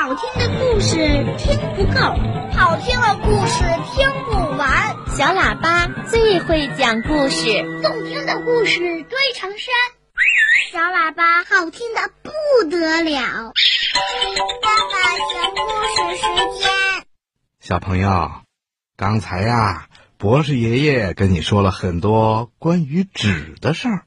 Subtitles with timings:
[0.00, 0.96] 好听的故事
[1.38, 2.00] 听不够，
[2.56, 4.94] 好听的故事听不完。
[5.08, 9.74] 小喇叭最会讲故事，动听的故事堆成山。
[10.70, 12.30] 小喇叭好听的不
[12.70, 13.52] 得了。
[14.62, 14.94] 爸爸
[15.34, 16.70] 讲故事时间。
[17.58, 18.30] 小朋友，
[18.96, 24.04] 刚才呀，博士爷爷跟你说了很多关于纸的事儿。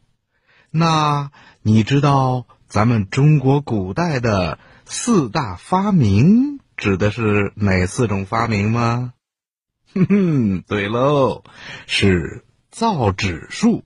[0.69, 1.31] 那
[1.61, 4.57] 你知道咱们中国古代的
[4.93, 9.13] 四大发明指的是哪四种发明吗？
[9.93, 11.45] 哼哼，对喽，
[11.87, 13.85] 是造纸术、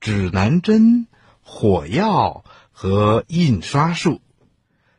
[0.00, 1.08] 指南针、
[1.42, 4.22] 火药和印刷术。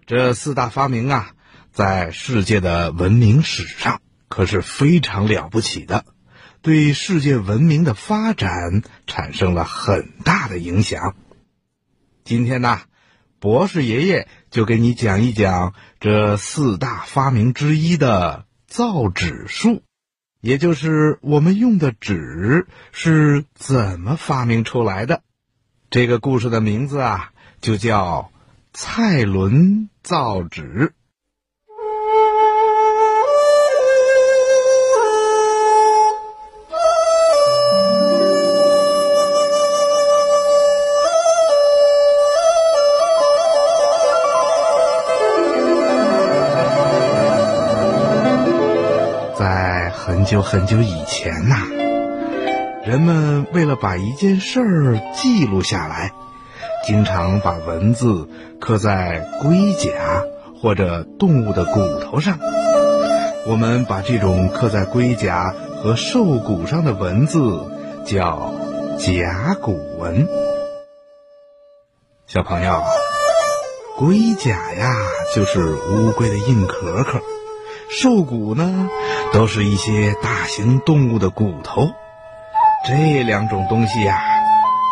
[0.06, 1.34] 这四大发明啊，
[1.72, 4.00] 在世界的文明史上
[4.30, 6.06] 可是非常了不起的，
[6.62, 11.16] 对世界文明的发展产生了很大的影响。
[12.24, 12.82] 今天呢，
[13.42, 19.82] 博士爷爷就给你讲一讲这四大发明之一的造纸术，
[20.42, 25.24] 也就是我们用的纸是怎么发明出来的。
[25.90, 28.32] 这个故事的名字啊，就叫
[28.74, 30.94] 蔡伦造纸。
[50.04, 51.68] 很久很久以前呐、
[52.84, 56.12] 人们为了把一件事儿记录下来，
[56.88, 58.28] 经常把文字
[58.60, 60.24] 刻在龟甲
[60.60, 62.40] 或者动物的骨头上。
[63.46, 67.40] 我们把这种刻在龟甲和兽骨上的文字
[68.04, 68.56] 叫
[68.98, 70.28] 甲骨文。
[72.26, 72.82] 小朋友，
[74.00, 74.92] 龟甲呀，
[75.36, 77.20] 就是乌龟的硬壳壳；
[78.00, 78.90] 兽骨呢，
[79.34, 81.90] 都是一些大型动物的骨头。
[82.88, 84.22] 这两种东西呀、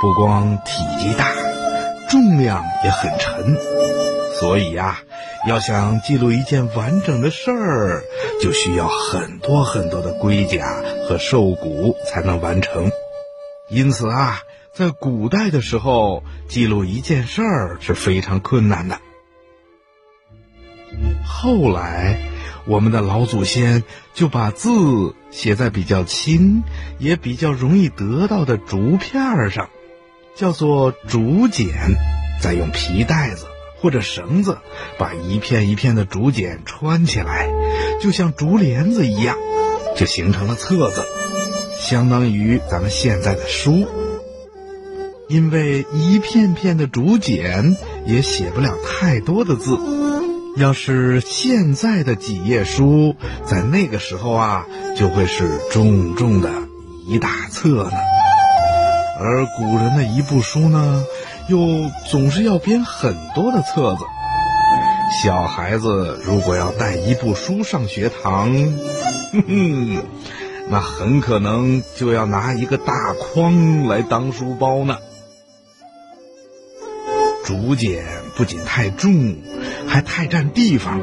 [0.01, 1.31] 不光体积大，
[2.09, 3.57] 重量也很沉，
[4.39, 4.99] 所以呀、
[5.47, 8.03] 要想记录一件完整的事儿，
[8.41, 12.91] 就需要很多很多的龟甲和兽骨才能完成。
[13.69, 14.41] 因此啊，
[14.73, 18.99] 在古代的时候，记录一件事儿是非常困难的。
[21.25, 22.19] 后来，
[22.65, 23.83] 我们的老祖先
[24.13, 24.69] 就把字
[25.31, 26.63] 写在比较轻，
[26.97, 29.69] 也比较容易得到的竹片儿上，
[30.35, 31.67] 叫做竹简，
[32.41, 33.45] 再用皮带子
[33.81, 34.57] 或者绳子
[34.97, 37.49] 把一片一片的竹简穿起来，
[38.01, 39.37] 就像竹帘子一样，
[39.95, 41.03] 就形成了册子，
[41.79, 43.87] 相当于咱们现在的书。
[45.27, 49.77] 因为一片片的竹简也写不了太多的字。
[50.59, 53.15] 要是现在的几页书，
[53.45, 54.65] 在那个时候啊，
[54.97, 56.49] 就会是重重的
[57.07, 57.91] 一大册呢。
[59.21, 61.05] 而古人的一部书呢，
[61.47, 64.03] 又总是要编很多的册子。
[65.23, 68.51] 小孩子如果要带一部书上学堂，
[69.31, 70.03] 哼哼，
[70.69, 74.97] 那很可能就要拿一个大筐来当书包呢。
[77.45, 78.03] 竹简
[78.39, 79.35] 不仅太重，
[79.85, 81.01] 还太占地方，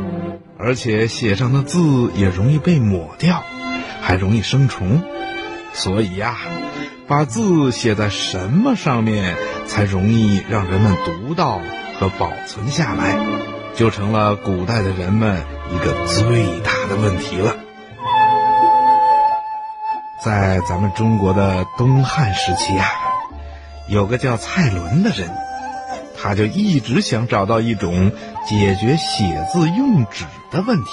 [0.59, 3.45] 而且写上的字也容易被抹掉，
[4.01, 5.03] 还容易生虫。
[5.75, 6.39] 所以呀、
[7.07, 9.37] 把字写在什么上面
[9.67, 11.61] 才容易让人们读到
[12.01, 13.19] 和保存下来，
[13.75, 17.55] 就成了古代的人们一个最大的问题了。
[20.25, 22.87] 在咱们中国的东汉时期啊，
[23.91, 25.31] 有个叫蔡伦的人。
[26.27, 28.11] 他就一直想找到一种
[28.49, 30.91] 解决写字用纸的问题。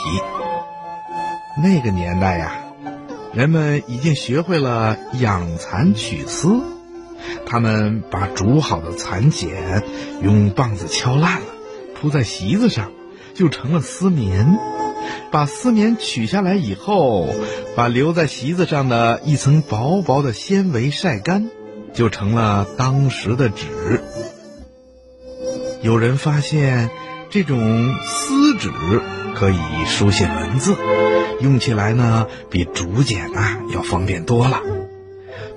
[1.58, 2.54] 那个年代呀，
[3.34, 6.62] 人们已经学会了养蚕取丝，
[7.48, 9.82] 他们把煮好的蚕茧
[10.22, 11.48] 用棒子敲烂了，
[11.96, 12.92] 铺在席子上，
[13.34, 14.60] 就成了丝棉。
[15.32, 17.28] 把丝棉取下来以后，
[17.76, 21.50] 把留在席子上的一层薄薄的纤维晒干，
[21.92, 24.04] 就成了当时的纸。
[25.84, 26.90] 有人发现，
[27.30, 28.72] 这种丝纸
[29.36, 30.78] 可以书写文字，
[31.42, 34.62] 用起来呢比竹简啊要方便多了。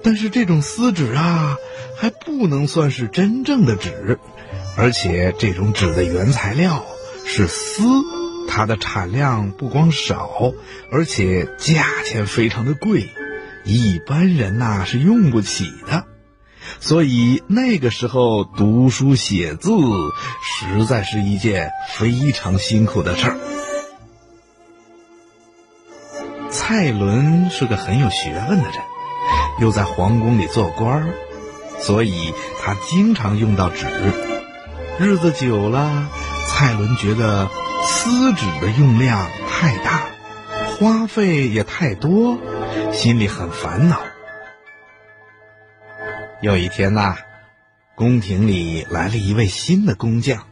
[0.03, 1.57] 但是这种丝纸啊，
[1.97, 4.19] 还不能算是真正的纸，
[4.77, 6.85] 而且这种纸的原材料
[7.25, 7.85] 是丝，
[8.49, 10.53] 它的产量不光少，
[10.91, 13.11] 而且价钱非常的贵，
[13.63, 16.05] 一般人呐、是用不起的。
[16.81, 19.71] 所以那个时候读书写字
[20.43, 23.37] 实在是一件非常辛苦的事儿。
[26.51, 28.75] 蔡伦是个很有学问的人，
[29.61, 31.13] 又在皇宫里做官，
[31.79, 32.33] 所以
[32.63, 33.87] 他经常用到纸。
[34.99, 36.09] 日子久了，
[36.49, 37.51] 蔡伦觉得
[37.85, 40.07] 撕纸的用量太大，
[40.79, 42.39] 花费也太多，
[42.93, 44.01] 心里很烦恼。
[46.43, 47.17] 有一天呐，
[47.95, 50.45] 宫廷里来了一位新的工匠，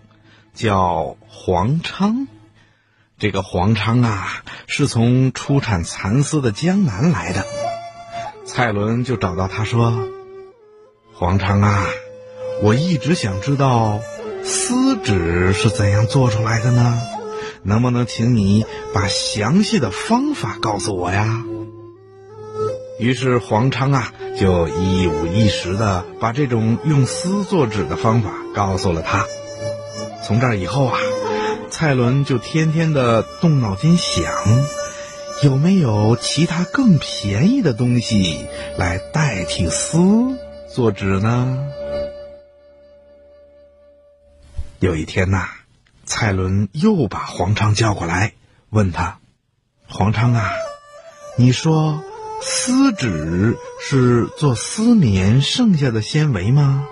[0.54, 2.26] 叫黄昌。
[3.18, 7.44] 这个黄昌啊，是从出产蚕丝的江南来的。
[8.46, 10.08] 蔡伦就找到他说
[11.12, 11.86] ：“黄昌啊，
[12.62, 14.00] 我一直想知道。”
[14.42, 17.00] 丝纸是怎样做出来的呢？
[17.62, 21.42] 能不能请你把详细的方法告诉我呀？
[22.98, 29.26] 于是黄昌啊，就一五一十的把这种用丝做纸的方法告诉了他。
[30.24, 30.98] 从这以后啊，
[31.70, 34.32] 蔡伦就天天的动脑筋想，
[35.42, 38.46] 有没有其他更便宜的东西
[38.78, 39.98] 来代替丝
[40.72, 41.58] 做纸呢？
[44.78, 45.48] 有一天呐，
[46.04, 48.34] 蔡伦又把黄昌叫过来，
[48.70, 49.18] 问他
[49.88, 50.52] ：“黄昌啊，
[51.36, 52.02] 你说
[52.46, 56.86] 丝纸是做丝棉剩下的纤维吗？”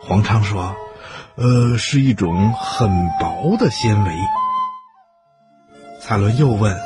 [0.00, 0.76] 黄昌说
[1.34, 2.88] ：“呃，是一种很
[3.20, 4.12] 薄的纤维。”
[6.00, 6.76] 蔡伦又问。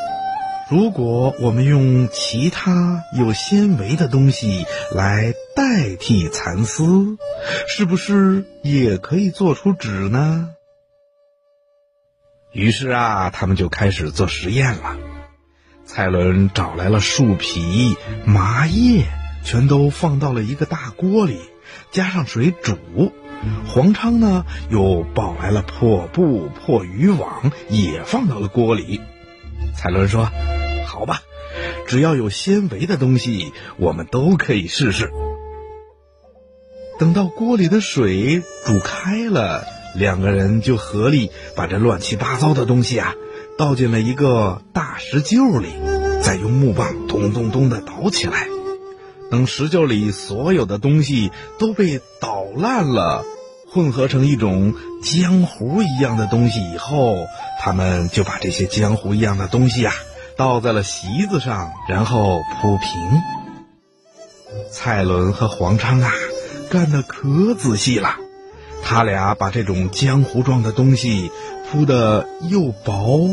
[0.71, 7.19] 如果我们用其他有纤维的东西来代替蚕丝，
[7.67, 10.51] 是不是也可以做出纸呢？
[12.53, 14.97] 于是啊，他们就开始做实验了。
[15.93, 19.07] 蔡伦找来了树皮、麻叶，
[19.43, 21.41] 全都放到了一个大锅里，
[21.91, 22.79] 加上水煮。
[23.67, 29.01] 黄昌呢，又抱来了破布、破渔网，也放到了锅里。
[29.77, 30.31] 蔡伦说。
[30.87, 31.23] 好吧，
[31.89, 35.11] 只要有纤维的东西，我们都可以试试。
[37.01, 39.65] 等到锅里的水煮开了，
[39.97, 43.17] 两个人就合力把这乱七八糟的东西啊
[43.61, 45.69] 倒进了一个大石臼里，
[46.23, 48.47] 再用木棒咚咚咚的捣起来。
[49.31, 53.23] 等石臼里所有的东西都被捣烂了，
[53.71, 54.73] 混合成一种
[55.03, 57.27] 浆糊一样的东西以后，
[57.61, 59.93] 他们就把这些浆糊一样的东西啊。
[60.39, 62.89] 倒在了席子上，然后铺平。
[64.73, 66.11] 蔡伦和黄昌啊，
[66.71, 68.17] 干得可仔细了。
[68.83, 71.31] 他俩把这种浆糊状的东西
[71.71, 73.31] 铺得又薄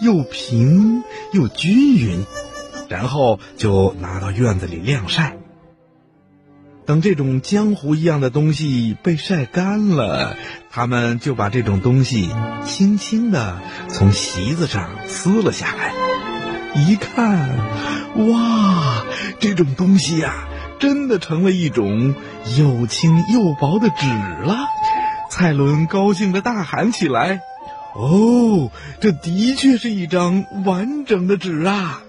[0.00, 1.02] 又平
[1.32, 2.24] 又均匀，
[2.88, 5.36] 然后就拿到院子里晾晒。
[6.86, 10.36] 等这种浆糊一样的东西被晒干了，
[10.70, 12.30] 他们就把这种东西
[12.64, 15.92] 轻轻地从席子上撕了下来。
[16.82, 17.48] 一看，
[18.28, 19.04] 哇，
[19.38, 20.48] 这种东西呀，
[20.80, 22.14] 真的成了一种
[22.58, 24.06] 又轻又薄的纸
[24.44, 24.56] 了。
[25.40, 27.40] 蔡伦高兴的大喊起来
[27.96, 28.70] ：“哦，
[29.00, 32.02] 这的确是一张完整的纸啊！”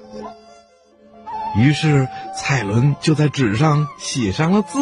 [1.58, 4.80] 于是蔡伦就在纸上写上了字，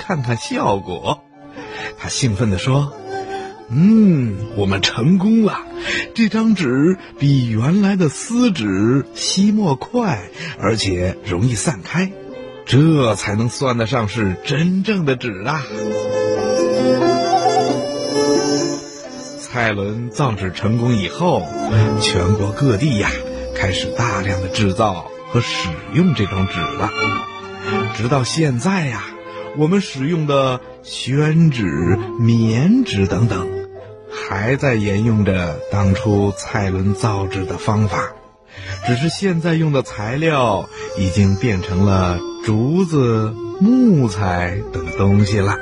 [0.00, 1.22] 看看效果。
[1.96, 2.92] 他兴奋地说。
[3.68, 5.60] 嗯，我们成功了。
[6.16, 10.24] 这张纸比原来的丝纸吸墨快，
[10.58, 12.10] 而且容易散开，
[12.66, 15.62] 这才能算得上是真正的纸啊！
[19.64, 21.42] 蔡伦造纸成功以后，
[22.02, 23.08] 全国各地呀
[23.56, 26.90] 开始大量的制造和使用这种纸了。
[27.96, 29.02] 直到现在呀，
[29.56, 31.64] 我们使用的宣纸、
[32.20, 33.48] 棉纸等等。
[34.12, 38.12] 还在沿用着当初蔡伦造纸的方法，
[38.86, 40.68] 只是现在用的材料
[40.98, 45.56] 已经变成了竹子、木材等东西了。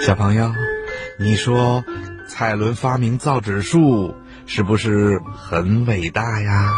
[0.00, 0.50] 小朋友，
[1.18, 1.84] 你说
[2.34, 4.14] 蔡伦发明造纸术
[4.46, 6.72] 是不是很伟大呀？